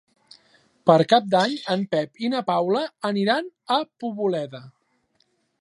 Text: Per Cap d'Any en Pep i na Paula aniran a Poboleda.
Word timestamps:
Per 0.89 0.95
Cap 1.11 1.27
d'Any 1.33 1.53
en 1.75 1.83
Pep 1.93 2.23
i 2.29 2.33
na 2.37 2.41
Paula 2.49 2.83
aniran 3.13 3.55
a 3.79 3.81
Poboleda. 4.05 4.67